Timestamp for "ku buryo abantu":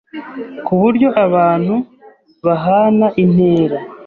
0.65-1.75